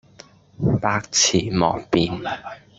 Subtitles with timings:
[0.81, 2.23] 百辭莫辯